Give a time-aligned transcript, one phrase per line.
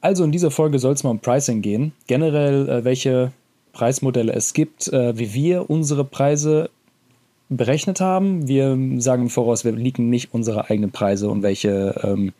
[0.00, 1.92] Also in dieser Folge soll es mal um Pricing gehen.
[2.06, 3.32] Generell, äh, welche
[3.72, 6.70] Preismodelle es gibt, äh, wie wir unsere Preise
[7.48, 8.46] berechnet haben.
[8.46, 12.32] Wir sagen im Voraus, wir liegen nicht unsere eigenen Preise und welche ähm,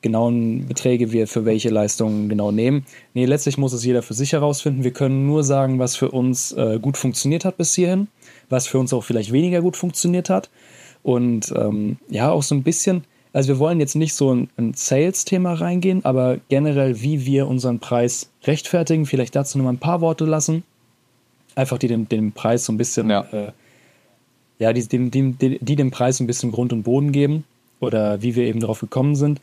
[0.00, 2.86] genauen Beträge wir für welche Leistungen genau nehmen.
[3.14, 4.84] Nee, letztlich muss es jeder für sich herausfinden.
[4.84, 8.08] Wir können nur sagen, was für uns äh, gut funktioniert hat bis hierhin,
[8.48, 10.50] was für uns auch vielleicht weniger gut funktioniert hat.
[11.02, 13.04] Und ähm, ja, auch so ein bisschen,
[13.34, 17.80] also wir wollen jetzt nicht so ein, ein Sales-Thema reingehen, aber generell, wie wir unseren
[17.80, 20.62] Preis rechtfertigen, vielleicht dazu nur mal ein paar Worte lassen.
[21.56, 23.52] Einfach die den, den Preis so ein bisschen, ja, äh,
[24.60, 27.44] ja die, die, die, die dem Preis ein bisschen Grund und Boden geben
[27.80, 29.40] oder wie wir eben darauf gekommen sind.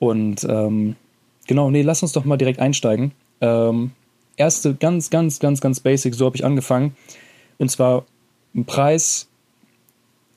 [0.00, 0.96] Und ähm,
[1.46, 3.12] genau, nee, lass uns doch mal direkt einsteigen.
[3.40, 3.92] Ähm,
[4.36, 6.96] erste, ganz, ganz, ganz, ganz basic, so habe ich angefangen.
[7.58, 8.04] Und zwar
[8.52, 9.28] ein Preis.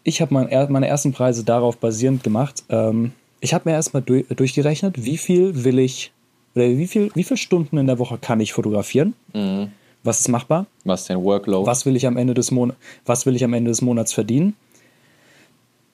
[0.06, 2.64] Ich habe mein, meine ersten Preise darauf basierend gemacht.
[2.70, 6.12] Ähm, ich habe mir erstmal du, durchgerechnet, wie viel will ich,
[6.54, 9.16] oder wie viel, wie viele Stunden in der Woche kann ich fotografieren?
[9.34, 9.72] Mhm.
[10.04, 10.68] Was ist machbar?
[10.84, 11.66] Was ist dein Workload?
[11.66, 14.56] Was will ich am Ende des Monats, was will ich am Ende des Monats verdienen?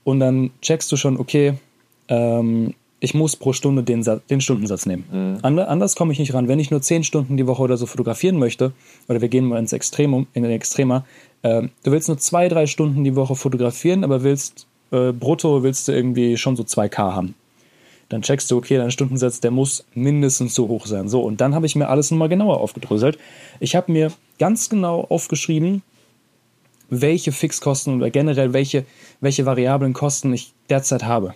[0.04, 1.54] Und dann checkst du schon, okay,
[2.10, 2.74] ähm,
[3.04, 5.40] ich muss pro Stunde den, den Stundensatz nehmen.
[5.44, 5.60] Mhm.
[5.60, 6.48] anders komme ich nicht ran.
[6.48, 8.74] Wenn ich nur 10 Stunden die Woche oder so fotografieren möchte,
[9.10, 11.04] oder wir gehen mal ins Extremum, in den Extremer,
[11.42, 15.88] äh, du willst nur zwei, drei Stunden die Woche fotografieren, aber willst äh, brutto willst
[15.88, 17.34] du irgendwie schon so 2K haben.
[18.10, 21.10] Dann checkst du, okay, dein Stundensatz, der muss mindestens so hoch sein.
[21.10, 23.18] So, und dann habe ich mir alles nochmal genauer aufgedröselt.
[23.60, 25.82] Ich habe mir ganz genau aufgeschrieben,
[26.90, 28.86] welche Fixkosten oder generell welche,
[29.22, 31.34] welche variablen Kosten ich derzeit habe.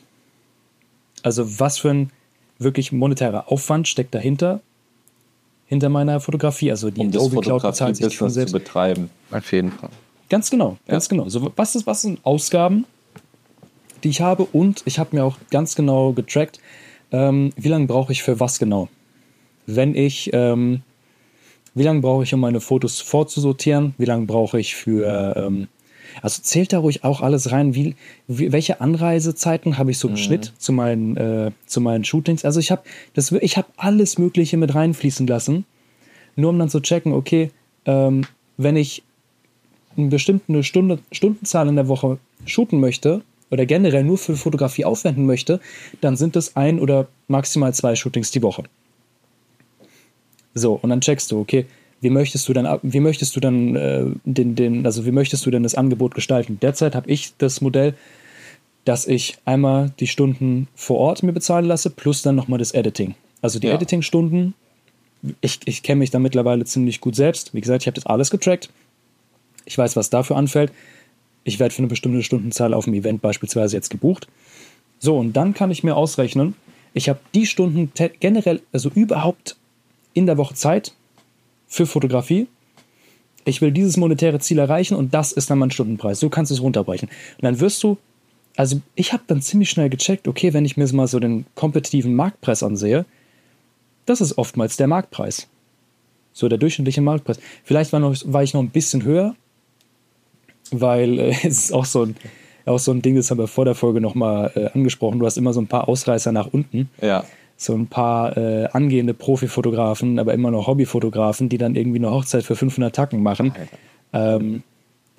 [1.26, 2.12] Also was für ein
[2.60, 4.62] wirklich monetärer Aufwand steckt dahinter,
[5.66, 6.70] hinter meiner Fotografie.
[6.70, 8.52] Also die um Adobe Cloud bezahlt sich von selbst.
[8.52, 9.90] zu betreiben, auf jeden Fall.
[10.30, 11.10] Ganz genau, ganz ja.
[11.10, 11.28] genau.
[11.28, 12.86] So, was, ist, was sind Ausgaben,
[14.04, 14.44] die ich habe?
[14.44, 16.60] Und ich habe mir auch ganz genau getrackt,
[17.12, 18.88] ähm, wie lange brauche ich für was genau.
[19.66, 20.84] Wenn ich, ähm,
[21.74, 23.96] wie lange brauche ich, um meine Fotos vorzusortieren?
[23.98, 25.70] Wie lange brauche ich für ähm,
[26.22, 27.96] also zählt da ruhig auch alles rein, wie,
[28.28, 30.18] wie welche Anreisezeiten habe ich so im mhm.
[30.18, 32.46] Schnitt zu meinen, äh, zu meinen Shootings.
[32.46, 35.66] Also ich habe das, ich habe alles Mögliche mit reinfließen lassen,
[36.36, 37.52] nur um dann zu checken, okay,
[37.86, 38.26] ähm,
[38.58, 39.04] wenn ich
[39.98, 45.26] eine bestimmte Stunde, Stundenzahl in der Woche shooten möchte oder generell nur für Fotografie aufwenden
[45.26, 45.60] möchte,
[46.02, 48.64] dann sind es ein oder maximal zwei Shootings die Woche.
[50.54, 51.66] So, und dann checkst du, okay,
[52.06, 55.50] wie möchtest du dann, wie möchtest du dann äh, den, den, also wie möchtest du
[55.50, 56.60] denn das Angebot gestalten?
[56.62, 57.96] Derzeit habe ich das Modell,
[58.84, 63.16] dass ich einmal die Stunden vor Ort mir bezahlen lasse, plus dann nochmal das Editing.
[63.42, 63.74] Also die ja.
[63.74, 64.54] Editing-Stunden,
[65.42, 67.56] ich, ich kenne mich da mittlerweile ziemlich gut selbst.
[67.56, 68.70] Wie gesagt, ich habe das alles getrackt.
[69.66, 70.72] Ich weiß, was dafür anfällt.
[71.44, 74.28] Ich werde für eine bestimmte Stundenzahl auf dem Event beispielsweise jetzt gebucht.
[75.00, 76.54] So, und dann kann ich mir ausrechnen,
[76.94, 79.58] ich habe die Stunden generell, also überhaupt
[80.14, 80.94] in der Woche Zeit,
[81.76, 82.48] für Fotografie.
[83.44, 86.20] Ich will dieses monetäre Ziel erreichen und das ist dann mein Stundenpreis.
[86.20, 87.10] So kannst du es runterbrechen.
[87.10, 87.98] Und dann wirst du,
[88.56, 92.16] also ich habe dann ziemlich schnell gecheckt, okay, wenn ich mir mal so den kompetitiven
[92.16, 93.06] Marktpreis ansehe,
[94.06, 95.48] das ist oftmals der Marktpreis.
[96.34, 97.40] So der durchschnittliche Marktpreis.
[97.64, 99.36] Vielleicht war, noch, war ich noch ein bisschen höher,
[100.72, 102.16] weil äh, es ist auch so ein,
[102.66, 105.20] auch so ein Ding, das haben wir vor der Folge nochmal äh, angesprochen.
[105.20, 106.90] Du hast immer so ein paar Ausreißer nach unten.
[107.02, 107.26] Ja
[107.58, 112.44] so ein paar äh, angehende Profifotografen, aber immer noch Hobbyfotografen, die dann irgendwie eine Hochzeit
[112.44, 113.54] für 500 Tacken machen.
[114.14, 114.64] Ähm,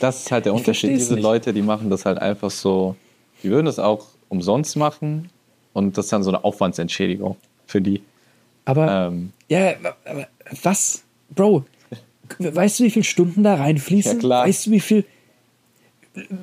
[0.00, 0.90] das ist halt der Unterschied.
[0.90, 1.22] Diese nicht.
[1.22, 2.94] Leute, die machen das halt einfach so,
[3.42, 5.30] die würden das auch umsonst machen
[5.72, 7.36] und das ist dann so eine Aufwandsentschädigung
[7.66, 8.02] für die.
[8.64, 10.28] Aber, ähm, ja, aber
[10.62, 11.02] was,
[11.34, 11.64] Bro,
[12.38, 14.12] weißt du, wie viele Stunden da reinfließen?
[14.12, 14.46] Ja, klar.
[14.46, 15.04] Weißt du, wie viel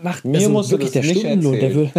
[0.01, 1.91] macht Mir also muss wirklich der Stundenlohn, der will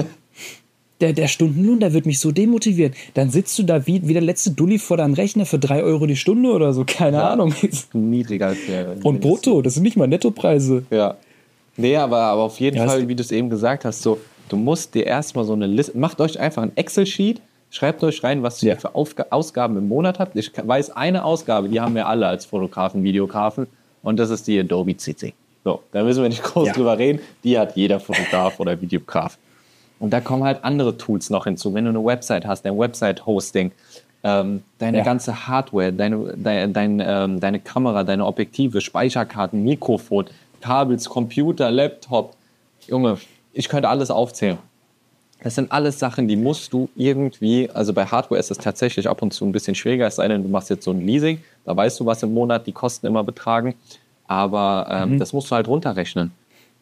[1.01, 2.95] der, der Stundenlohn, der wird mich so demotivieren.
[3.15, 6.07] Dann sitzt du da wie, wie der letzte Dulli vor deinem Rechner für drei Euro
[6.07, 7.55] die Stunde oder so, keine ja, Ahnung.
[7.93, 8.97] Niedriger als der.
[9.05, 10.85] Und brutto, das sind nicht mal Nettopreise.
[10.91, 11.17] Ja.
[11.77, 14.57] Nee, aber, aber auf jeden ja, Fall, wie du es eben gesagt hast, so, du
[14.57, 18.61] musst dir erstmal so eine Liste, macht euch einfach ein Excel-Sheet, schreibt euch rein, was
[18.65, 20.35] ihr für Aufga Ausgaben im Monat habt.
[20.37, 23.69] Ich weiß eine Ausgabe, die haben wir alle als Fotografen, Videografen,
[24.03, 25.35] und das ist die Adobe CC.
[25.65, 26.73] So, da müssen wir nicht groß ja.
[26.73, 27.21] drüber reden.
[27.45, 29.39] Die hat jeder Fotograf oder Videograf.
[30.01, 31.75] Und da kommen halt andere Tools noch hinzu.
[31.75, 33.73] Wenn du eine Website hast, dein Website-Hosting,
[34.23, 35.05] ähm, deine ja.
[35.05, 40.27] ganze Hardware, deine, dein, dein, ähm, deine Kamera, deine Objektive, Speicherkarten, Mikrofon,
[40.61, 42.35] Kabels, Computer, Laptop.
[42.87, 43.19] Junge,
[43.53, 44.59] ich könnte alles aufzählen.
[45.43, 49.23] Das sind alles Sachen, die musst du irgendwie, also bei Hardware ist es tatsächlich ab
[49.23, 51.77] und zu ein bisschen schwieriger, es sei denn, du machst jetzt so ein Leasing, da
[51.77, 53.75] weißt du, was im Monat die Kosten immer betragen,
[54.27, 55.19] aber ähm, mhm.
[55.21, 56.33] das musst du halt runterrechnen.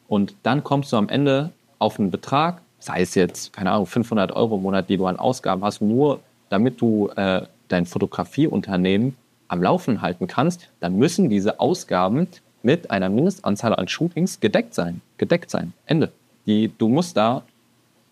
[0.09, 4.33] Und dann kommst du am Ende auf einen Betrag, sei es jetzt, keine Ahnung, 500
[4.33, 9.17] Euro im Monat, die du an Ausgaben hast, nur damit du äh, dein Fotografieunternehmen
[9.49, 12.29] am Laufen halten kannst, dann müssen diese Ausgaben
[12.63, 15.01] mit einer Mindestanzahl an Shootings gedeckt sein.
[15.19, 15.73] Gedeckt sein.
[15.87, 16.13] Ende.
[16.47, 17.43] Die, du musst da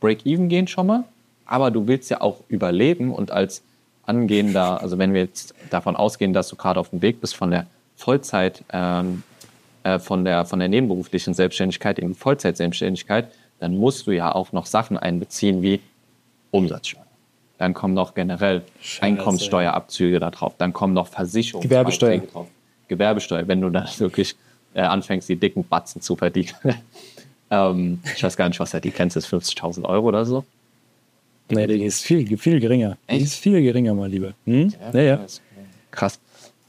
[0.00, 1.04] Break-Even gehen schon mal,
[1.46, 3.62] aber du willst ja auch überleben und als
[4.06, 7.50] angehender, also wenn wir jetzt davon ausgehen, dass du gerade auf dem Weg bist von
[7.50, 7.66] der
[7.96, 9.22] Vollzeit, ähm,
[9.82, 13.28] äh, von, der, von der nebenberuflichen Selbstständigkeit in Vollzeitselbstständigkeit,
[13.60, 15.80] dann musst du ja auch noch Sachen einbeziehen wie
[16.50, 17.04] Umsatzsteuer.
[17.58, 20.54] Dann kommen noch generell Scheiße, Einkommenssteuerabzüge da drauf.
[20.58, 22.18] Dann kommen noch Versicherungen Gewerbesteuer.
[22.18, 22.48] drauf.
[22.88, 24.36] Gewerbesteuer, wenn du dann wirklich
[24.74, 26.52] äh, anfängst, die dicken Batzen zu verdienen.
[27.50, 30.44] ähm, ich weiß gar nicht, was er die kennst, ist 50.000 Euro oder so.
[31.50, 32.96] Nee, die ist viel, viel geringer.
[33.06, 33.20] Echt?
[33.20, 34.32] Die ist viel geringer, mal lieber.
[34.46, 34.72] Hm?
[34.92, 35.02] Ja, ja.
[35.02, 35.26] ja.
[35.90, 36.18] Krass.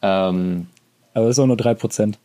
[0.01, 0.67] Ähm,
[1.13, 2.15] Aber es ist auch nur 3%.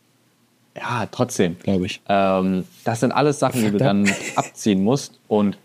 [0.75, 1.57] Ja, trotzdem.
[1.59, 2.01] Glaube ich.
[2.07, 5.19] Ähm, das sind alles Sachen, die du dann abziehen musst.
[5.27, 5.57] Und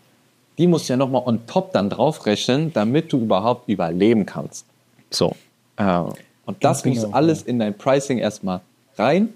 [0.57, 4.65] die musst du ja nochmal on top dann draufrechnen, damit du überhaupt überleben kannst.
[5.09, 5.35] So.
[5.77, 6.01] Äh,
[6.45, 7.47] und das genau, muss alles ja.
[7.47, 8.61] in dein Pricing erstmal
[8.97, 9.33] rein.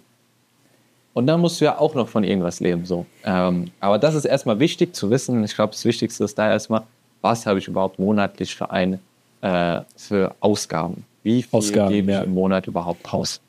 [1.14, 2.86] Und dann musst du ja auch noch von irgendwas leben.
[2.86, 3.06] So.
[3.26, 5.44] Ähm, aber das ist erstmal wichtig zu wissen.
[5.44, 6.84] Ich glaube, das Wichtigste ist da erstmal,
[7.22, 9.00] was habe ich überhaupt monatlich für eine
[9.42, 11.06] äh, für Ausgaben?
[11.24, 12.24] Wie viel Ausgaben, gebe ich ja.
[12.24, 13.42] im Monat überhaupt raus?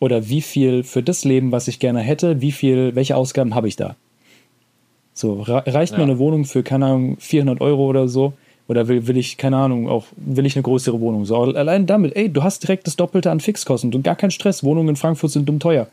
[0.00, 3.68] Oder wie viel für das Leben, was ich gerne hätte, wie viel, welche Ausgaben habe
[3.68, 3.96] ich da?
[5.12, 5.98] So, reicht ja.
[5.98, 8.32] mir eine Wohnung für, keine Ahnung, 400 Euro oder so?
[8.66, 11.26] Oder will, will ich, keine Ahnung, auch, will ich eine größere Wohnung?
[11.26, 14.64] So, allein damit, ey, du hast direkt das Doppelte an Fixkosten und gar kein Stress.
[14.64, 15.88] Wohnungen in Frankfurt sind dumm teuer.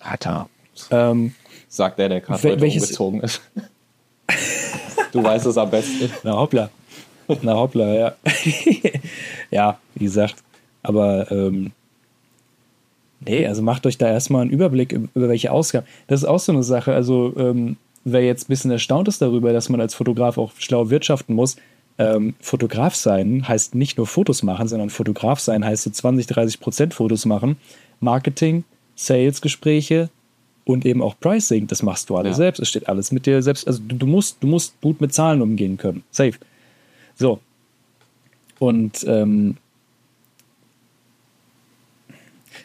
[0.00, 0.48] Alter.
[0.90, 1.34] Ähm,
[1.68, 3.42] Sagt der, der gerade welches, umgezogen ist.
[5.12, 6.10] Du weißt es am besten.
[6.24, 6.70] Na hoppla.
[7.42, 8.14] Na hoppla, ja.
[9.50, 10.34] ja, wie gesagt.
[10.82, 11.70] Aber ähm,
[13.26, 15.86] nee, also macht euch da erstmal einen Überblick über welche Ausgaben.
[16.06, 16.94] Das ist auch so eine Sache.
[16.94, 20.90] Also ähm, wer jetzt ein bisschen erstaunt ist darüber, dass man als Fotograf auch schlau
[20.90, 21.56] wirtschaften muss,
[21.96, 26.60] ähm, Fotograf sein heißt nicht nur Fotos machen, sondern Fotograf sein heißt so 20, 30
[26.60, 27.56] Prozent Fotos machen.
[28.00, 28.64] Marketing,
[28.96, 30.10] Sales-Gespräche,
[30.64, 32.44] und eben auch Pricing, das machst du alles ja.
[32.44, 32.60] selbst.
[32.60, 33.66] Es steht alles mit dir selbst.
[33.66, 36.02] Also du, du, musst, du musst gut mit Zahlen umgehen können.
[36.10, 36.34] Safe.
[37.16, 37.38] So.
[38.58, 39.56] Und ähm,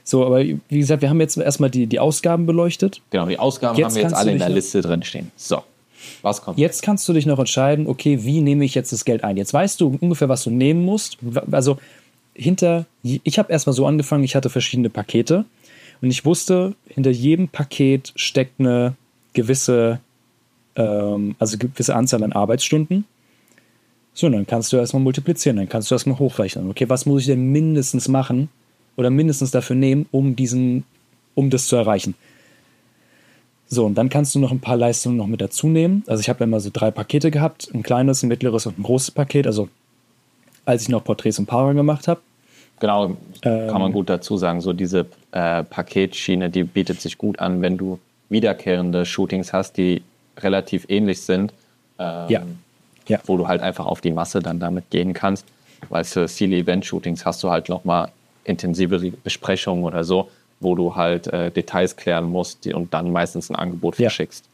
[0.09, 2.99] so, aber wie gesagt, wir haben jetzt erstmal die, die Ausgaben beleuchtet.
[3.11, 5.31] Genau, die Ausgaben jetzt haben wir jetzt alle in der Liste drin stehen.
[5.35, 5.61] So.
[6.23, 6.57] Was kommt?
[6.57, 9.37] Jetzt kannst du dich noch entscheiden, okay, wie nehme ich jetzt das Geld ein?
[9.37, 11.19] Jetzt weißt du ungefähr, was du nehmen musst.
[11.51, 11.77] Also
[12.33, 15.45] hinter, ich habe erstmal so angefangen, ich hatte verschiedene Pakete
[16.01, 18.95] und ich wusste, hinter jedem Paket steckt eine
[19.33, 19.99] gewisse,
[20.75, 23.05] ähm, also gewisse Anzahl an Arbeitsstunden.
[24.15, 26.67] So, dann kannst du erstmal multiplizieren, dann kannst du erstmal hochrechnen.
[26.71, 28.49] Okay, was muss ich denn mindestens machen
[28.99, 30.83] oder mindestens dafür nehmen, um diesen,
[31.33, 32.15] um das zu erreichen?
[33.67, 36.03] So, und dann kannst du noch ein paar Leistungen noch mit dazu nehmen.
[36.07, 39.11] Also ich habe immer so drei Pakete gehabt, ein kleines, ein mittleres und ein großes
[39.11, 39.47] Paket.
[39.47, 39.69] Also
[40.65, 42.19] als ich noch Porträts und Paare gemacht habe.
[42.79, 44.59] Genau, kann man ähm, gut dazu sagen.
[44.59, 47.99] So diese äh, Paketschiene, die bietet sich gut an, wenn du
[48.29, 50.01] wiederkehrende Shootings hast, die
[50.37, 51.53] relativ ähnlich sind.
[51.99, 52.41] Ähm, ja.
[53.07, 53.19] ja.
[53.25, 55.45] Wo du halt einfach auf die Masse dann damit gehen kannst.
[55.87, 58.09] Weil für viele Event-Shootings hast du halt nochmal
[58.49, 60.29] intensivere Besprechungen oder so,
[60.59, 64.09] wo du halt äh, Details klären musst und dann meistens ein Angebot ja.
[64.09, 64.45] verschickst.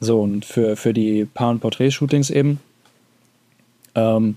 [0.00, 2.58] So, und für, für die Paar- und Porträt-Shootings eben,
[3.94, 4.36] ähm,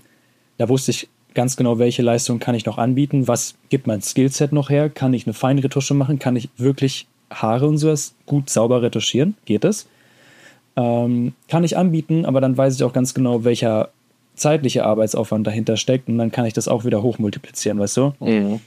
[0.58, 4.52] da wusste ich ganz genau, welche Leistung kann ich noch anbieten, was gibt mein Skillset
[4.52, 8.82] noch her, kann ich eine Feinretusche machen, kann ich wirklich Haare und sowas gut sauber
[8.82, 9.88] retuschieren, geht es.
[10.76, 13.90] Ähm, kann ich anbieten, aber dann weiß ich auch ganz genau, welcher
[14.34, 18.14] zeitliche Arbeitsaufwand dahinter steckt und dann kann ich das auch wieder hochmultiplizieren, weißt du?
[18.20, 18.60] Mhm.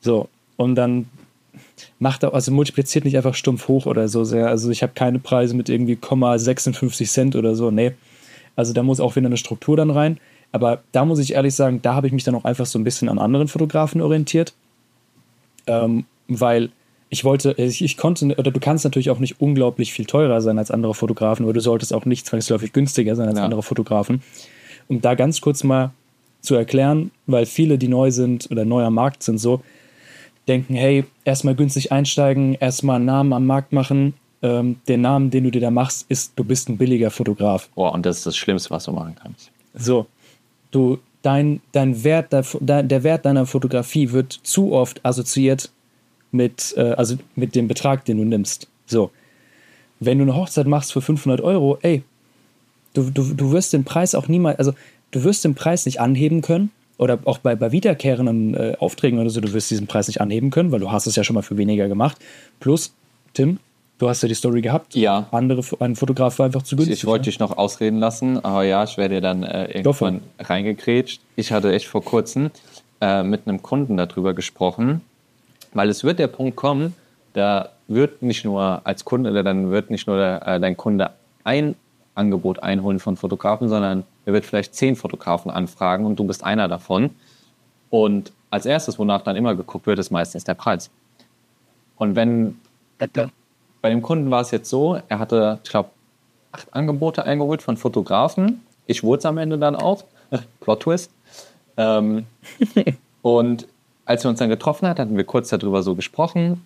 [0.00, 1.06] So, und dann
[1.98, 4.48] macht er, also multipliziert nicht einfach stumpf hoch oder so sehr.
[4.48, 7.92] Also ich habe keine Preise mit irgendwie 56 Cent oder so, nee.
[8.56, 10.18] Also da muss auch wieder eine Struktur dann rein.
[10.52, 12.84] Aber da muss ich ehrlich sagen, da habe ich mich dann auch einfach so ein
[12.84, 14.54] bisschen an anderen Fotografen orientiert.
[15.66, 16.70] Ähm, weil
[17.08, 20.58] ich wollte, ich, ich, konnte, oder du kannst natürlich auch nicht unglaublich viel teurer sein
[20.58, 23.44] als andere Fotografen, aber du solltest auch nicht zwangsläufig günstiger sein als ja.
[23.44, 24.22] andere Fotografen.
[24.88, 25.92] Um da ganz kurz mal
[26.40, 29.62] zu erklären, weil viele, die neu sind oder neu am Markt sind, so
[30.46, 34.14] denken, hey, erstmal günstig einsteigen, erstmal einen Namen am Markt machen.
[34.42, 37.68] Ähm, der Namen, den du dir da machst, ist, du bist ein billiger Fotograf.
[37.74, 39.50] Boah, und das ist das Schlimmste, was du machen kannst.
[39.74, 40.06] So,
[40.70, 45.70] du, dein, dein Wert, der Wert deiner Fotografie wird zu oft assoziiert
[46.30, 48.68] mit, äh, also mit dem Betrag, den du nimmst.
[48.86, 49.10] So.
[50.00, 52.02] Wenn du eine Hochzeit machst für 500 Euro, ey,
[52.94, 54.72] du, du, du wirst den Preis auch niemals, also
[55.10, 59.30] du wirst den Preis nicht anheben können oder auch bei, bei wiederkehrenden äh, Aufträgen oder
[59.30, 61.42] so, du wirst diesen Preis nicht anheben können, weil du hast es ja schon mal
[61.42, 62.16] für weniger gemacht.
[62.60, 62.94] Plus,
[63.34, 63.58] Tim,
[63.98, 64.94] Du hast ja die Story gehabt.
[64.96, 65.28] Ja.
[65.30, 66.98] Andere, ein Fotograf war einfach zu günstig.
[66.98, 71.20] Ich wollte dich noch ausreden lassen, aber ja, ich werde dir dann äh, irgendwann reingekrätscht.
[71.36, 72.50] Ich hatte echt vor kurzem
[73.00, 75.00] äh, mit einem Kunden darüber gesprochen,
[75.74, 76.94] weil es wird der Punkt kommen,
[77.34, 81.10] da wird nicht nur als Kunde, oder dann wird nicht nur der, äh, dein Kunde
[81.44, 81.76] ein
[82.14, 86.68] Angebot einholen von Fotografen, sondern er wird vielleicht zehn Fotografen anfragen und du bist einer
[86.68, 87.10] davon.
[87.90, 90.90] Und als erstes, wonach dann immer geguckt wird, ist meistens der Preis.
[91.96, 92.60] Und wenn
[93.82, 95.90] bei dem Kunden war es jetzt so, er hatte, ich glaube,
[96.52, 98.62] acht Angebote eingeholt von Fotografen.
[98.86, 100.04] Ich wurde es am Ende dann auch.
[100.60, 101.10] Plot Twist.
[101.76, 102.26] Ähm,
[103.22, 103.66] und
[104.04, 106.64] als wir uns dann getroffen hat, hatten wir kurz darüber so gesprochen.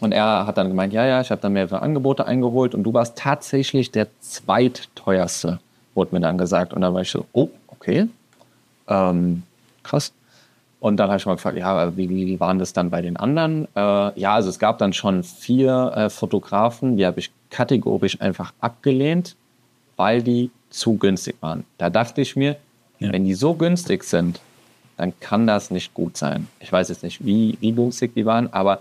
[0.00, 2.92] Und er hat dann gemeint, ja, ja, ich habe dann mehrere Angebote eingeholt und du
[2.92, 5.58] warst tatsächlich der zweitteuerste,
[5.94, 6.74] wurde mir dann gesagt.
[6.74, 8.08] Und dann war ich so, oh, okay,
[8.88, 9.42] ähm,
[9.82, 10.12] krass.
[10.80, 13.66] Und dann habe ich mal gefragt, ja, wie, wie waren das dann bei den anderen?
[13.74, 18.52] Äh, ja, also es gab dann schon vier äh, Fotografen, die habe ich kategorisch einfach
[18.60, 19.36] abgelehnt,
[19.96, 21.64] weil die zu günstig waren.
[21.78, 22.56] Da dachte ich mir,
[22.98, 23.12] ja.
[23.12, 24.40] wenn die so günstig sind,
[24.98, 26.48] dann kann das nicht gut sein.
[26.60, 28.80] Ich weiß jetzt nicht, wie, wie günstig die waren, aber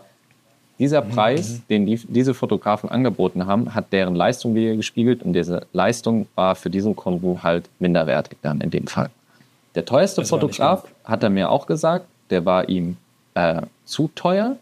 [0.79, 1.09] dieser mhm.
[1.09, 1.61] Preis, mhm.
[1.69, 6.55] den die, diese Fotografen angeboten haben, hat deren Leistung wieder gespiegelt und diese Leistung war
[6.55, 9.09] für diesen Kunden halt minderwertig dann in dem Fall.
[9.75, 12.97] Der teuerste das Fotograf hat er mir auch gesagt, der war ihm
[13.33, 14.55] äh, zu teuer.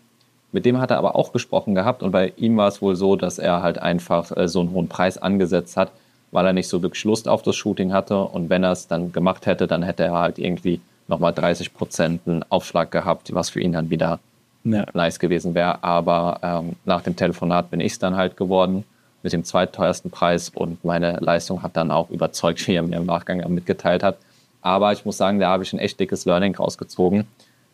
[0.51, 3.15] Mit dem hat er aber auch gesprochen gehabt und bei ihm war es wohl so,
[3.15, 5.91] dass er halt einfach äh, so einen hohen Preis angesetzt hat,
[6.32, 9.12] weil er nicht so wirklich Lust auf das Shooting hatte und wenn er es dann
[9.12, 13.62] gemacht hätte, dann hätte er halt irgendwie nochmal 30 Prozent einen Aufschlag gehabt, was für
[13.62, 14.20] ihn dann wieder
[14.63, 14.86] ja.
[14.93, 15.84] nice gewesen wäre.
[15.84, 18.84] Aber ähm, nach dem Telefonat bin ich es dann halt geworden
[19.24, 23.05] mit dem zweitteuersten Preis und meine Leistung hat dann auch überzeugt, wie er mir im
[23.05, 24.17] Nachgang mitgeteilt hat.
[24.62, 27.25] Aber ich muss sagen, da habe ich ein echt dickes Learning rausgezogen.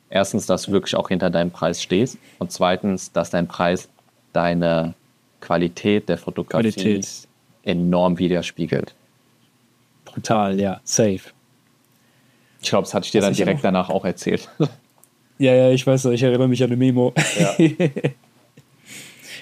[0.09, 2.17] Erstens, dass du wirklich auch hinter deinem Preis stehst.
[2.39, 3.89] Und zweitens, dass dein Preis
[4.33, 4.93] deine
[5.41, 7.27] Qualität der Fotografie Qualität.
[7.63, 8.93] enorm widerspiegelt.
[10.05, 11.21] Brutal, ja, safe.
[12.61, 14.49] Ich glaube, das hatte ich dir Was dann direkt danach auch erzählt.
[15.39, 17.13] Ja, ja, ich weiß, ich erinnere mich an eine Memo.
[17.39, 17.55] Ja.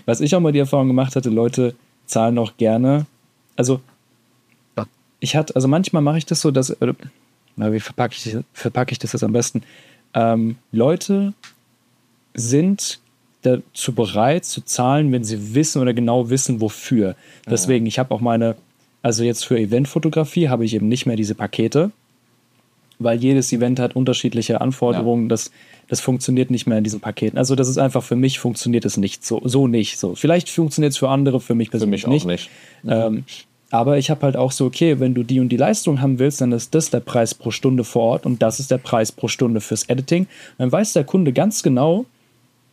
[0.05, 1.75] Was ich auch mal die Erfahrung gemacht hatte, Leute
[2.05, 3.07] zahlen auch gerne.
[3.55, 3.81] Also,
[5.19, 6.75] ich hatte, also manchmal mache ich das so, dass,
[7.55, 9.63] na, wie verpacke ich, verpacke ich das jetzt am besten?
[10.13, 11.33] Ähm, Leute
[12.35, 12.99] sind
[13.41, 17.15] dazu bereit zu zahlen, wenn sie wissen oder genau wissen, wofür.
[17.49, 18.55] Deswegen, ich habe auch meine,
[19.01, 21.91] also jetzt für Eventfotografie habe ich eben nicht mehr diese Pakete,
[22.99, 25.23] weil jedes Event hat unterschiedliche Anforderungen.
[25.23, 25.29] Ja.
[25.29, 25.51] Das,
[25.87, 27.37] das funktioniert nicht mehr in diesen Paketen.
[27.37, 29.99] Also das ist einfach für mich funktioniert es nicht so, so nicht.
[29.99, 32.49] So vielleicht funktioniert es für andere, für mich persönlich für mich nicht.
[32.83, 32.93] nicht.
[32.93, 33.23] Ähm,
[33.69, 36.39] aber ich habe halt auch so, okay, wenn du die und die Leistung haben willst,
[36.39, 39.27] dann ist das der Preis pro Stunde vor Ort und das ist der Preis pro
[39.27, 40.27] Stunde fürs Editing.
[40.57, 42.05] dann weiß der Kunde ganz genau,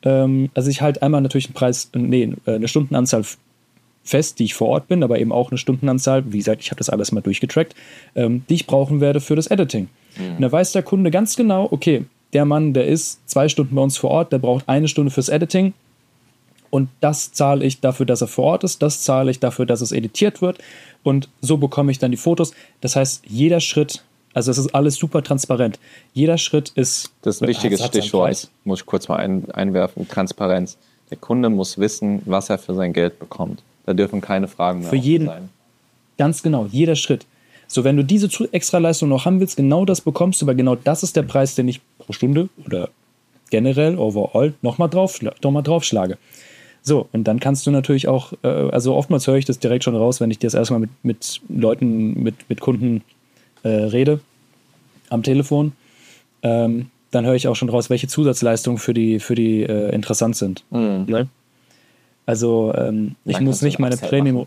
[0.04, 3.24] ähm, also ich halt einmal natürlich einen Preis, nee, äh, eine Stundenanzahl
[4.04, 6.78] fest, die ich vor Ort bin, aber eben auch eine Stundenanzahl, wie gesagt, ich habe
[6.78, 7.74] das alles mal durchgetrackt,
[8.14, 9.88] ähm, die ich brauchen werde für das Editing.
[10.16, 10.36] Mhm.
[10.36, 13.82] Und da weiß der Kunde ganz genau, okay, der Mann, der ist zwei Stunden bei
[13.82, 15.72] uns vor Ort, der braucht eine Stunde fürs Editing,
[16.74, 19.80] und das zahle ich dafür, dass er vor Ort ist, das zahle ich dafür, dass
[19.80, 20.58] es editiert wird
[21.04, 22.52] und so bekomme ich dann die Fotos.
[22.80, 24.02] Das heißt, jeder Schritt,
[24.32, 25.78] also es ist alles super transparent.
[26.14, 27.12] Jeder Schritt ist.
[27.22, 30.76] Das ist ein wichtiges Stichwort, muss ich kurz mal ein, einwerfen: Transparenz.
[31.10, 33.62] Der Kunde muss wissen, was er für sein Geld bekommt.
[33.86, 35.50] Da dürfen keine Fragen mehr für jeden, sein.
[36.18, 37.24] Ganz genau, jeder Schritt.
[37.66, 41.02] So, wenn du diese Extraleistung noch haben willst, genau das bekommst du, weil genau das
[41.02, 42.90] ist der Preis, den ich pro Stunde oder
[43.50, 46.18] generell, overall, nochmal drauf, noch mal draufschlage.
[46.82, 49.96] So, und dann kannst du natürlich auch, äh, also oftmals höre ich das direkt schon
[49.96, 53.02] raus, wenn ich das erstmal mit, mit Leuten, mit, mit Kunden
[53.62, 54.20] äh, rede
[55.08, 55.72] am Telefon.
[56.42, 60.36] Ähm, dann höre ich auch schon raus, welche Zusatzleistungen für die, für die äh, interessant
[60.36, 60.64] sind.
[60.70, 61.04] Mhm.
[61.06, 61.28] Ne?
[62.26, 64.46] Also ähm, ich muss nicht meine Premium.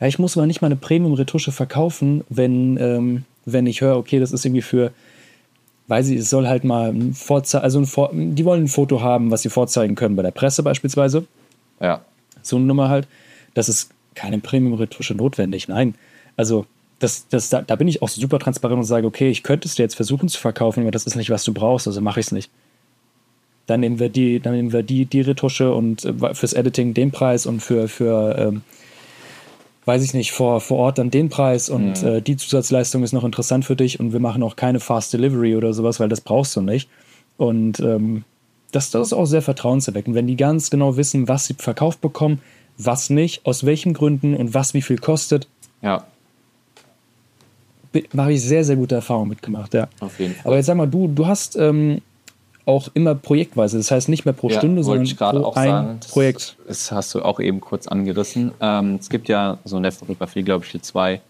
[0.00, 4.32] Ja, ich muss aber nicht meine Premium-Retusche verkaufen, wenn, ähm, wenn ich höre, okay, das
[4.32, 4.92] ist irgendwie für
[5.90, 9.00] weil sie, es soll halt mal ein Vorze also ein Vor die wollen ein Foto
[9.02, 11.26] haben, was sie vorzeigen können bei der Presse beispielsweise.
[11.80, 12.02] Ja.
[12.42, 13.08] So eine Nummer halt.
[13.54, 15.66] Das ist keine Premium-Retusche notwendig.
[15.66, 15.96] Nein.
[16.36, 16.64] Also,
[17.00, 19.74] das, das, da, da, bin ich auch super transparent und sage, okay, ich könnte es
[19.74, 22.26] dir jetzt versuchen zu verkaufen, aber das ist nicht, was du brauchst, also mache ich
[22.26, 22.52] es nicht.
[23.66, 27.10] Dann nehmen wir die, dann nehmen wir die, die Retusche und äh, fürs Editing den
[27.10, 28.62] Preis und für, für ähm,
[29.90, 32.08] weiß ich nicht, vor, vor Ort dann den Preis und mhm.
[32.08, 35.56] äh, die Zusatzleistung ist noch interessant für dich und wir machen auch keine Fast Delivery
[35.56, 36.88] oder sowas, weil das brauchst du nicht.
[37.36, 38.22] Und ähm,
[38.70, 42.40] das, das ist auch sehr vertrauenserweckend, wenn die ganz genau wissen, was sie verkauft bekommen,
[42.78, 45.48] was nicht, aus welchen Gründen und was wie viel kostet.
[45.82, 46.04] Ja.
[48.16, 49.88] Habe ich sehr, sehr gute Erfahrungen mitgemacht, ja.
[49.98, 50.46] Auf jeden Fall.
[50.46, 52.00] Aber jetzt sag mal, du, du hast ähm,
[52.66, 53.78] auch immer projektweise.
[53.78, 56.56] Das heißt nicht mehr pro ja, Stunde, sondern ich pro ein sagen, Projekt.
[56.66, 58.52] Das, das, hast du auch eben kurz angerissen.
[58.60, 61.20] Ähm, es gibt ja so in der Fotografie, glaube ich, die zwei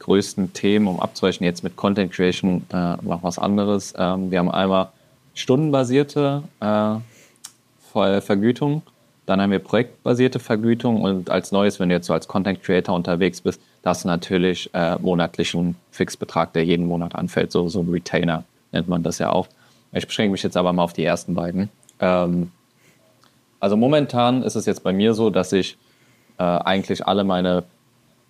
[0.00, 1.44] größten Themen, um abzuweichen.
[1.44, 3.94] Jetzt mit Content Creation äh, noch was anderes.
[3.96, 4.88] Ähm, wir haben einmal
[5.34, 8.82] stundenbasierte äh, Vergütung,
[9.26, 12.94] dann haben wir projektbasierte Vergütung und als Neues, wenn du jetzt so als Content Creator
[12.94, 17.80] unterwegs bist, da hast du natürlich äh, monatlichen Fixbetrag, der jeden Monat anfällt, so, so
[17.80, 19.48] ein Retainer nennt man das ja auch.
[19.92, 21.70] Ich beschränke mich jetzt aber mal auf die ersten beiden.
[22.00, 22.52] Ähm,
[23.60, 25.76] also momentan ist es jetzt bei mir so, dass ich
[26.38, 27.64] äh, eigentlich alle meine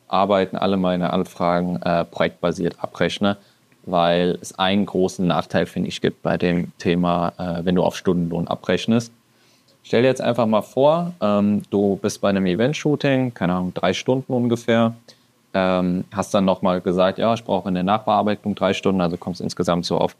[0.09, 3.37] Arbeiten, alle meine Anfragen äh, projektbasiert abrechne,
[3.85, 7.97] weil es einen großen Nachteil, finde ich, gibt bei dem Thema, äh, wenn du auf
[7.97, 9.13] Stundenlohn abrechnest.
[9.83, 13.93] Stell dir jetzt einfach mal vor, ähm, du bist bei einem Event-Shooting, keine Ahnung, drei
[13.93, 14.95] Stunden ungefähr,
[15.55, 19.41] ähm, hast dann nochmal gesagt, ja, ich brauche in der Nachbearbeitung drei Stunden, also kommst
[19.41, 20.15] insgesamt so auf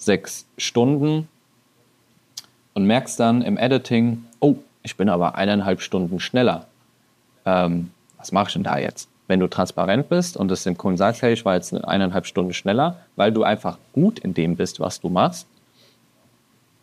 [0.00, 1.28] sechs Stunden
[2.74, 6.66] und merkst dann im Editing, oh, ich bin aber eineinhalb Stunden schneller.
[7.44, 9.08] Ähm, was mache ich denn da jetzt?
[9.28, 12.52] Wenn du transparent bist und es dem Kunden sagst, hey, ich war jetzt eineinhalb Stunden
[12.52, 15.46] schneller, weil du einfach gut in dem bist, was du machst,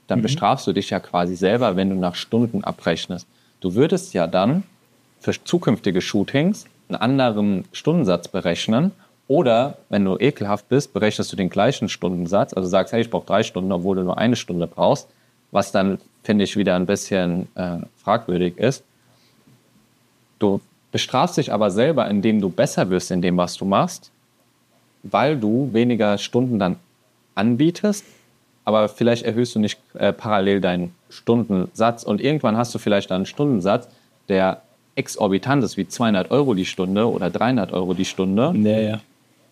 [0.06, 0.24] dann mhm.
[0.24, 3.28] bestrafst du dich ja quasi selber, wenn du nach Stunden abrechnest.
[3.60, 4.64] Du würdest ja dann
[5.20, 8.92] für zukünftige Shootings einen anderen Stundensatz berechnen
[9.28, 13.26] oder wenn du ekelhaft bist, berechnest du den gleichen Stundensatz, also sagst, hey, ich brauche
[13.26, 15.08] drei Stunden, obwohl du nur eine Stunde brauchst,
[15.52, 18.84] was dann, finde ich, wieder ein bisschen äh, fragwürdig ist.
[20.40, 24.12] Du bestrafst dich aber selber, indem du besser wirst in dem, was du machst,
[25.04, 26.78] weil du weniger Stunden dann
[27.36, 28.06] anbietest,
[28.64, 33.26] aber vielleicht erhöhst du nicht äh, parallel deinen Stundensatz und irgendwann hast du vielleicht einen
[33.26, 33.88] Stundensatz,
[34.30, 34.62] der
[34.96, 38.54] exorbitant ist, wie 200 Euro die Stunde oder 300 Euro die Stunde.
[38.56, 39.02] Ja, ja.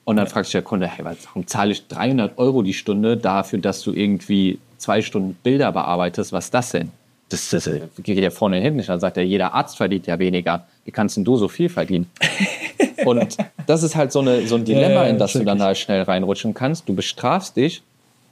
[0.05, 3.59] Und dann fragt sich der Kunde, hey, warum zahle ich 300 Euro die Stunde dafür,
[3.59, 6.31] dass du irgendwie zwei Stunden Bilder bearbeitest?
[6.31, 6.91] Was ist das denn?
[7.29, 8.89] Das, das, das geht ja vorne und hinten nicht.
[8.89, 10.67] Dann sagt er, jeder Arzt verdient ja weniger.
[10.85, 12.09] Wie kannst denn du so viel verdienen?
[13.05, 13.35] und
[13.65, 15.77] das ist halt so, eine, so ein Dilemma, ja, ja, in das du dann halt
[15.77, 16.87] schnell reinrutschen kannst.
[16.87, 17.81] Du bestrafst dich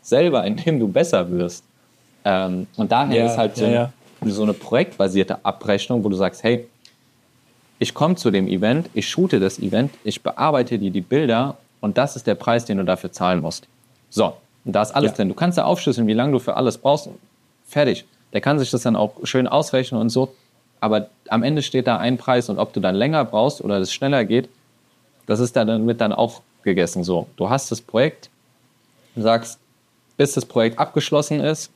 [0.04, 1.64] selber, indem du besser wirst.
[2.24, 3.66] Ähm, und daher ist halt so,
[4.26, 6.68] so eine projektbasierte Abrechnung, wo du sagst, hey,
[7.80, 11.98] ich komme zu dem Event, ich shoote das Event, ich bearbeite dir die Bilder und
[11.98, 13.68] das ist der Preis, den du dafür zahlen musst.
[14.10, 15.18] So, und da ist alles ja.
[15.18, 15.28] drin.
[15.28, 17.10] Du kannst da aufschlüsseln, wie lange du für alles brauchst.
[17.66, 18.06] Fertig.
[18.32, 20.34] Der kann sich das dann auch schön ausrechnen und so.
[20.80, 23.92] Aber am Ende steht da ein Preis und ob du dann länger brauchst oder es
[23.92, 24.48] schneller geht,
[25.26, 27.04] das ist dann mit dann auch gegessen.
[27.04, 28.30] So, du hast das Projekt,
[29.18, 29.60] sagst,
[30.16, 31.70] bis das Projekt abgeschlossen ist,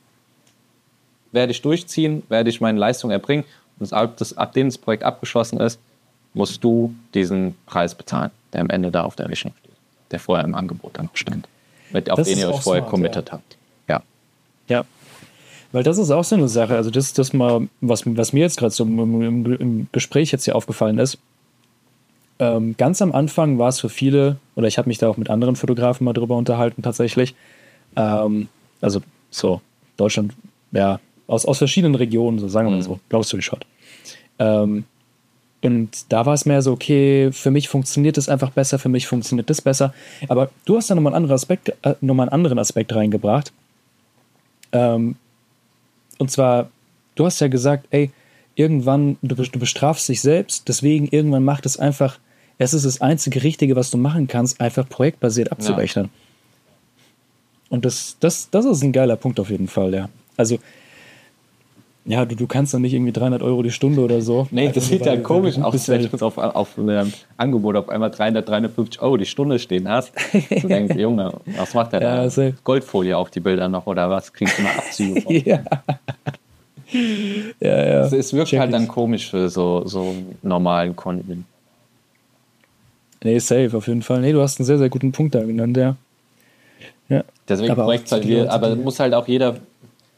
[1.32, 3.44] werde ich durchziehen, werde ich meine Leistung erbringen.
[3.78, 5.78] Und ab, das, ab dem das Projekt abgeschlossen ist,
[6.32, 9.67] musst du diesen Preis bezahlen, der am Ende da auf der Rechnung steht,
[10.10, 11.48] der vorher im Angebot dann stand,
[11.92, 13.32] mit, auf das den ihr euch vorher smart, committed ja.
[13.32, 13.56] habt.
[13.88, 14.02] Ja.
[14.68, 14.84] Ja.
[15.72, 18.58] Weil das ist auch so eine Sache, also das, das mal, was, was mir jetzt
[18.58, 21.18] gerade so im, im, im, Gespräch jetzt hier aufgefallen ist.
[22.38, 25.28] Ähm, ganz am Anfang war es für viele, oder ich habe mich da auch mit
[25.28, 27.34] anderen Fotografen mal drüber unterhalten tatsächlich,
[27.96, 28.48] ähm,
[28.80, 29.60] also so
[29.96, 30.32] Deutschland,
[30.72, 32.82] ja, aus, aus verschiedenen Regionen, so sagen wir mal mhm.
[32.82, 33.66] so, Blog Story Shot.
[34.38, 34.84] Ähm,
[35.62, 39.06] und da war es mehr so, okay, für mich funktioniert das einfach besser, für mich
[39.06, 39.92] funktioniert das besser.
[40.28, 43.52] Aber du hast da nochmal einen anderen Aspekt, äh, nochmal einen anderen Aspekt reingebracht.
[44.70, 45.16] Ähm,
[46.18, 46.70] und zwar,
[47.16, 48.10] du hast ja gesagt, ey,
[48.54, 52.18] irgendwann, du, du bestrafst dich selbst, deswegen irgendwann macht es einfach,
[52.58, 56.06] es ist das einzige Richtige, was du machen kannst, einfach projektbasiert abzurechnen.
[56.06, 56.10] Ja.
[57.70, 60.08] Und das, das, das ist ein geiler Punkt auf jeden Fall, ja.
[60.36, 60.58] Also,
[62.08, 64.48] ja, du, du kannst dann nicht irgendwie 300 Euro die Stunde oder so.
[64.50, 68.48] Nee, das sieht ja komisch aus, wenn du auf, auf einem Angebot auf einmal 300,
[68.48, 70.12] 350 Euro die Stunde stehen hast.
[70.48, 72.50] Du denkst, Junge, was macht der ja, da?
[72.64, 74.32] Goldfolie auf die Bilder noch oder was?
[74.32, 75.38] Kriegst du mal Abzüge?
[75.44, 75.60] ja.
[77.60, 78.00] ja, ja.
[78.06, 81.44] Es, es wirkt Check halt dann komisch für so, so normalen Kunden.
[83.22, 84.22] Nee, safe, auf jeden Fall.
[84.22, 85.96] Nee, du hast einen sehr, sehr guten Punkt da genannt, ja.
[87.10, 87.22] ja.
[87.46, 89.56] Deswegen aber, halt, aber muss halt auch jeder,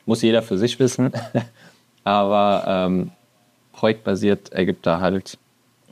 [0.07, 1.11] muss jeder für sich wissen.
[2.05, 3.11] Aber ähm,
[3.73, 5.39] projektbasiert ergibt da halt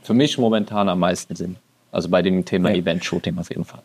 [0.02, 1.56] für mich momentan am meisten Sinn.
[1.92, 2.76] Also bei dem Thema ja.
[2.76, 3.82] Event-Shooting auf jeden Fall.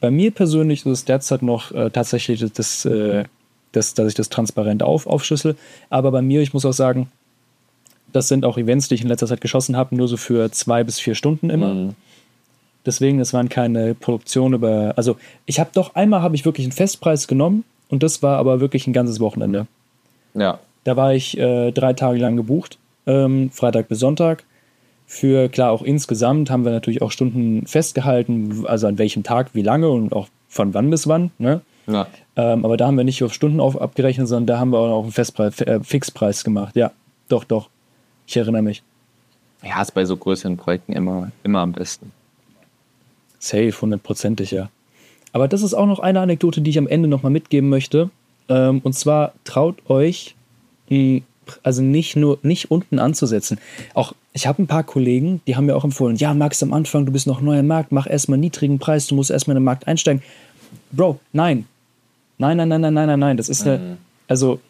[0.00, 3.24] Bei mir persönlich ist es derzeit noch äh, tatsächlich das, äh,
[3.70, 5.56] das, dass ich das transparent auf, aufschlüssel.
[5.90, 7.10] Aber bei mir, ich muss auch sagen,
[8.12, 10.84] das sind auch Events, die ich in letzter Zeit geschossen habe, nur so für zwei
[10.84, 11.74] bis vier Stunden immer.
[11.74, 11.94] Mhm.
[12.84, 14.94] Deswegen, das waren keine Produktionen über.
[14.96, 18.60] Also ich habe doch einmal habe ich wirklich einen Festpreis genommen und das war aber
[18.60, 19.66] wirklich ein ganzes Wochenende.
[20.34, 20.58] Ja.
[20.84, 24.44] Da war ich äh, drei Tage lang gebucht, ähm, Freitag bis Sonntag.
[25.06, 29.62] Für, klar, auch insgesamt haben wir natürlich auch Stunden festgehalten, also an welchem Tag, wie
[29.62, 31.30] lange und auch von wann bis wann.
[31.38, 31.60] Ne?
[31.86, 32.06] Ja.
[32.36, 35.02] Ähm, aber da haben wir nicht auf Stunden auf, abgerechnet, sondern da haben wir auch
[35.02, 36.76] einen Festpreis, äh, Fixpreis gemacht.
[36.76, 36.92] Ja,
[37.28, 37.68] doch, doch.
[38.26, 38.82] Ich erinnere mich.
[39.62, 42.10] Ja, ist bei so größeren Projekten immer, immer am besten.
[43.38, 44.70] Safe, hundertprozentig, ja.
[45.32, 48.10] Aber das ist auch noch eine Anekdote, die ich am Ende nochmal mitgeben möchte.
[48.48, 50.34] Ähm, und zwar traut euch,
[51.62, 53.58] also nicht nur, nicht unten anzusetzen.
[53.94, 57.06] Auch, ich habe ein paar Kollegen, die haben mir auch empfohlen, ja, Max, am Anfang,
[57.06, 59.60] du bist noch neu im Markt, mach erstmal einen niedrigen Preis, du musst erstmal in
[59.60, 60.22] den Markt einsteigen.
[60.92, 61.66] Bro, nein.
[62.38, 63.36] Nein, nein, nein, nein, nein, nein, nein.
[63.36, 63.96] Das ist eine, mhm.
[64.28, 64.60] also,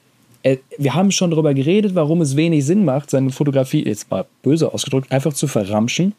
[0.42, 4.26] äh, wir haben schon darüber geredet, warum es wenig Sinn macht, seine Fotografie, jetzt mal
[4.42, 6.14] böse ausgedrückt, einfach zu verramschen.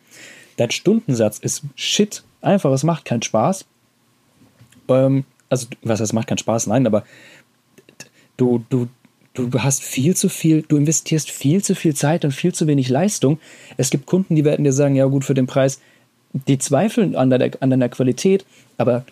[0.57, 2.23] Dein Stundensatz ist shit.
[2.41, 3.65] Einfach, es macht keinen Spaß.
[4.89, 6.67] Ähm, also, was heißt, macht keinen Spaß?
[6.67, 7.03] Nein, aber
[8.37, 8.87] du, du,
[9.33, 12.89] du hast viel zu viel, du investierst viel zu viel Zeit und viel zu wenig
[12.89, 13.39] Leistung.
[13.77, 15.79] Es gibt Kunden, die werden dir sagen, ja gut, für den Preis,
[16.47, 18.45] die zweifeln an deiner, an deiner Qualität,
[18.77, 19.05] aber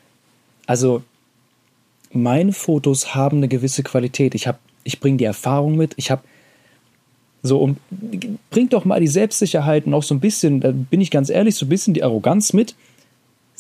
[0.68, 1.04] also
[2.12, 4.36] meine Fotos haben eine gewisse Qualität.
[4.36, 4.50] Ich,
[4.84, 6.24] ich bringe die Erfahrung mit, ich habe
[7.44, 7.80] so, und
[8.52, 11.56] bringt doch mal die Selbstsicherheit und auch so ein bisschen, da bin ich ganz ehrlich,
[11.56, 12.76] so ein bisschen die Arroganz mit.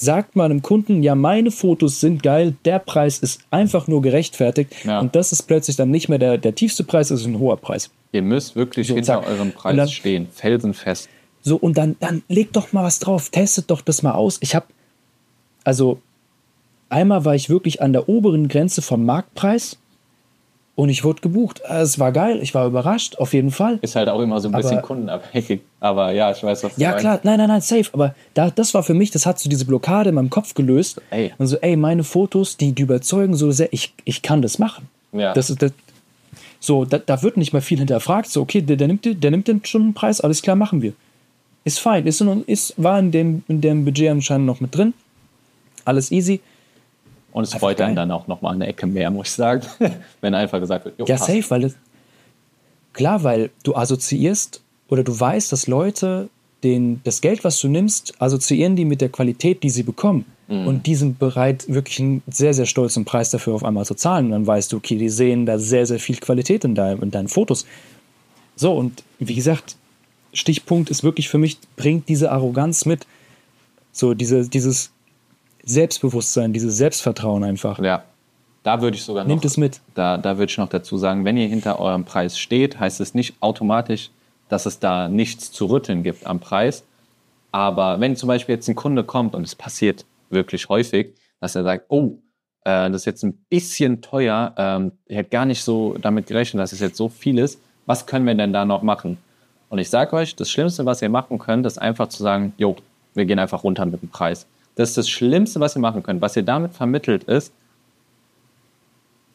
[0.02, 4.74] Sagt mal einem Kunden, ja, meine Fotos sind geil, der Preis ist einfach nur gerechtfertigt.
[4.84, 5.00] Ja.
[5.00, 7.58] Und das ist plötzlich dann nicht mehr der, der tiefste Preis, es ist ein hoher
[7.58, 7.92] Preis.
[8.12, 9.30] Ihr müsst wirklich so, hinter zack.
[9.30, 11.08] eurem Preis dann, stehen, felsenfest.
[11.44, 14.40] So, und dann, dann legt doch mal was drauf, testet doch das mal aus.
[14.42, 14.66] Ich habe,
[15.64, 16.00] also,
[16.90, 19.78] einmal war ich wirklich an der oberen Grenze vom Marktpreis
[20.82, 21.62] und ich wurde gebucht.
[21.70, 23.78] Es war geil, ich war überrascht, auf jeden Fall.
[23.84, 25.62] Ist halt auch immer so ein bisschen aber, kundenabhängig.
[25.80, 27.02] Aber ja, ich weiß, was du Ja, meinst.
[27.02, 27.86] klar, nein, nein, nein, safe.
[27.94, 31.00] Aber da, das war für mich, das hat so diese Blockade in meinem Kopf gelöst.
[31.12, 31.34] Ey.
[31.38, 34.88] Und so, ey, meine Fotos, die, die überzeugen so sehr, ich, ich kann das machen.
[35.12, 35.36] Ja.
[35.36, 35.72] Das ist das,
[36.60, 38.32] so, da, da wird nicht mehr viel hinterfragt.
[38.32, 40.94] So, okay, der, der, nimmt, der nimmt den Stundenpreis, alles klar, machen wir.
[41.63, 44.96] Ist fein, ist, ist, war in dem, in dem Budget anscheinend noch mit drin.
[45.86, 46.41] Alles easy.
[47.32, 49.65] Und es freut einen dann auch nochmal eine Ecke mehr, muss ich sagen,
[50.22, 51.28] wenn einfach gesagt wird, ja, passt.
[51.28, 51.76] safe, weil das,
[52.94, 56.30] klar, weil du assoziierst oder du weißt, dass Leute
[56.63, 60.26] den, das Geld, was du nimmst, assoziieren die mit der Qualität, die sie bekommen.
[60.48, 60.67] Mhm.
[60.67, 64.26] Und die sind bereit, wirklich einen sehr, sehr stolzen Preis dafür auf einmal zu zahlen.
[64.26, 67.12] Und dann weißt du, okay, die sehen da sehr, sehr viel Qualität in, dein, in
[67.12, 67.65] deinen Fotos.
[68.56, 69.76] So, und wie gesagt,
[70.34, 73.08] Stichpunkt ist wirklich für mich, bringt diese Arroganz mit.
[73.91, 74.91] So, diese, dieses,
[75.63, 77.80] Selbstbewusstsein, dieses Selbstvertrauen einfach.
[77.80, 78.04] Ja.
[78.63, 79.30] Da würde ich sogar noch.
[79.30, 79.82] Nehmt es mit.
[79.95, 83.13] Da, da würde ich noch dazu sagen, wenn ihr hinter eurem Preis steht, heißt es
[83.13, 84.12] nicht automatisch,
[84.50, 86.84] dass es da nichts zu rütteln gibt am Preis.
[87.52, 91.63] Aber wenn zum Beispiel jetzt ein Kunde kommt und es passiert wirklich häufig, dass er
[91.63, 92.19] sagt, oh,
[92.63, 96.62] äh, das ist jetzt ein bisschen teuer, ähm, ich hätte gar nicht so damit gerechnet,
[96.62, 99.17] dass es jetzt so viel ist, was können wir denn da noch machen?
[99.69, 102.76] Und ich sage euch, das Schlimmste, was ihr machen könnt, ist einfach zu sagen, jo,
[103.13, 104.45] wir gehen einfach runter mit dem Preis.
[104.82, 106.24] Das ist das Schlimmste, was ihr machen könnt.
[106.24, 107.54] Was ihr damit vermittelt ist,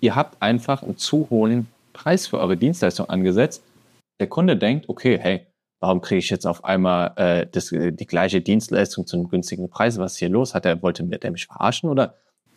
[0.01, 3.63] ihr habt einfach einen zu hohen Preis für eure Dienstleistung angesetzt.
[4.19, 5.47] Der Kunde denkt, okay, hey,
[5.79, 9.99] warum kriege ich jetzt auf einmal äh, das, die gleiche Dienstleistung zu einem günstigen Preis?
[9.99, 10.53] Was ist hier los?
[10.53, 11.91] Hat er, wollte der mich verarschen?
[11.91, 12.15] Oder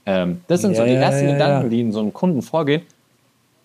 [0.08, 2.82] ähm, das sind ja, so die ersten ja, Gedanken, die in so einem Kunden vorgehen.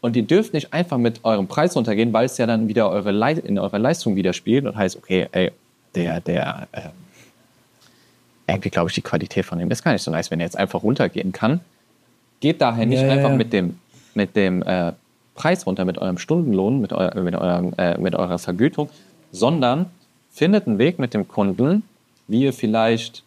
[0.03, 3.11] Und ihr dürft nicht einfach mit eurem Preis runtergehen, weil es ja dann wieder eure
[3.39, 5.51] in eurer Leistung widerspiegelt und heißt, okay, ey,
[5.95, 6.81] der, der, äh,
[8.47, 10.59] irgendwie glaube ich, die Qualität von dem ist gar nicht so nice, wenn er jetzt
[10.59, 11.61] einfach runtergehen kann.
[12.41, 13.37] Geht daher nicht ja, einfach ja.
[13.37, 13.79] mit dem,
[14.15, 14.93] mit dem äh,
[15.35, 18.89] Preis runter, mit eurem Stundenlohn, mit, euer, mit, eurem, äh, mit eurer Vergütung,
[19.33, 19.87] sondern
[20.31, 21.83] findet einen Weg mit dem Kunden,
[22.29, 23.23] wie ihr vielleicht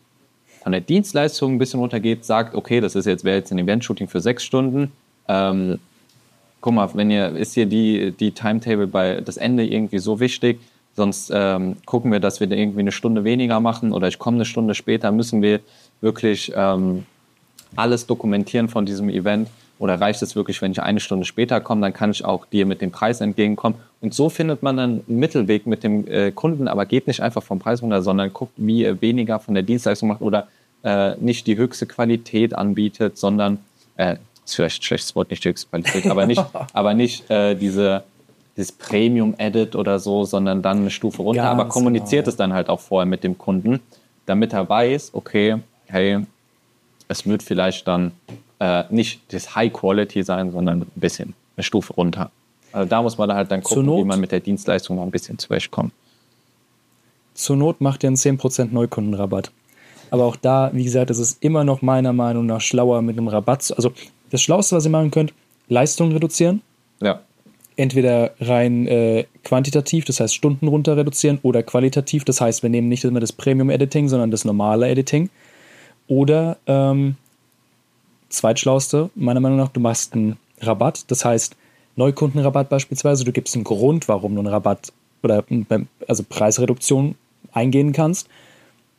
[0.62, 4.08] von der Dienstleistung ein bisschen runtergeht, sagt, okay, das ist jetzt, wäre jetzt ein Event-Shooting
[4.08, 4.92] für sechs Stunden.
[5.28, 5.80] Ähm,
[6.62, 10.60] guck mal, wenn ihr, ist hier die, die Timetable bei das Ende irgendwie so wichtig,
[10.98, 14.46] Sonst ähm, gucken wir, dass wir irgendwie eine Stunde weniger machen oder ich komme eine
[14.46, 15.12] Stunde später.
[15.12, 15.60] Müssen wir
[16.02, 17.06] wirklich ähm,
[17.76, 19.48] alles dokumentieren von diesem Event?
[19.78, 22.66] Oder reicht es wirklich, wenn ich eine Stunde später komme, dann kann ich auch dir
[22.66, 23.78] mit dem Preis entgegenkommen.
[24.02, 27.44] Und so findet man dann einen Mittelweg mit dem äh, Kunden, aber geht nicht einfach
[27.44, 30.48] vom Preis runter, sondern guckt, wie er weniger von der Dienstleistung macht oder
[30.82, 33.60] äh, nicht die höchste Qualität anbietet, sondern,
[33.98, 37.54] äh, ist vielleicht ein schlechtes Wort, nicht die höchste Qualität, aber nicht, aber nicht äh,
[37.54, 38.04] diese
[38.58, 42.30] dieses Premium-Edit oder so, sondern dann eine Stufe runter, Ganz aber kommuniziert genau.
[42.30, 43.80] es dann halt auch vorher mit dem Kunden,
[44.26, 46.26] damit er weiß, okay, hey,
[47.08, 48.12] es wird vielleicht dann
[48.60, 52.32] äh, nicht das High Quality sein, sondern ein bisschen eine Stufe runter.
[52.74, 55.38] Also da muss man halt dann gucken, wie man mit der Dienstleistung noch ein bisschen
[55.38, 55.94] zurechtkommt.
[57.36, 59.52] Zur Not macht ihr einen 10% Neukundenrabatt.
[60.10, 63.28] Aber auch da, wie gesagt, ist es immer noch meiner Meinung nach schlauer mit einem
[63.28, 63.74] Rabatt.
[63.76, 63.92] Also
[64.32, 65.34] das Schlauste, was ihr machen könnt,
[65.70, 66.62] Leistung reduzieren.
[67.02, 67.22] Ja
[67.78, 72.90] entweder rein äh, quantitativ, das heißt Stunden runter reduzieren, oder qualitativ, das heißt, wir nehmen
[72.90, 75.30] nicht immer das Premium-Editing, sondern das normale Editing.
[76.08, 77.16] Oder ähm,
[78.30, 79.70] zweitschlauste, meiner Meinung nach.
[79.70, 81.56] Du machst einen Rabatt, das heißt
[81.96, 83.24] Neukundenrabatt beispielsweise.
[83.24, 84.92] Du gibst einen Grund, warum du einen Rabatt
[85.24, 85.44] oder
[86.08, 87.16] also Preisreduktion
[87.52, 88.28] eingehen kannst.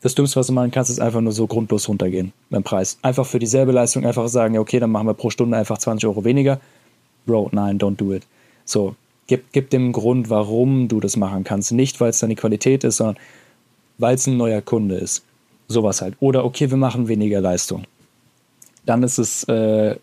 [0.01, 2.97] Das Dümmste, was du machen kannst, ist einfach nur so grundlos runtergehen beim Preis.
[3.01, 6.07] Einfach für dieselbe Leistung einfach sagen, ja, okay, dann machen wir pro Stunde einfach 20
[6.07, 6.59] Euro weniger.
[7.25, 8.23] Bro, nein, don't do it.
[8.69, 8.95] So,
[9.27, 11.71] gib, gib dem Grund, warum du das machen kannst.
[11.71, 13.17] Nicht, weil es deine Qualität ist, sondern
[13.97, 15.23] weil es ein neuer Kunde ist.
[15.67, 16.15] Sowas halt.
[16.19, 17.83] Oder okay, wir machen weniger Leistung.
[18.85, 19.95] Dann ist es, äh,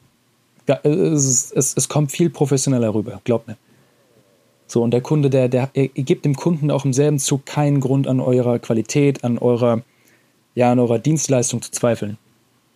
[0.67, 3.57] es, es, es kommt viel professioneller rüber, glaub mir.
[4.67, 7.81] So, und der Kunde, der, der, ihr gebt dem Kunden auch im selben Zug keinen
[7.81, 9.83] Grund an eurer Qualität, an eurer,
[10.57, 12.19] ja, an eurer Dienstleistung zu zweifeln.